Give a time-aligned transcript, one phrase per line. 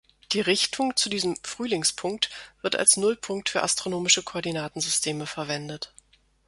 [0.31, 2.31] Die Richtung zu diesem „Frühlingspunkt“
[2.63, 5.93] wird als Nullpunkt für astronomische Koordinatensysteme verwendet.